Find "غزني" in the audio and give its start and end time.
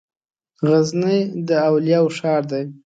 0.69-1.17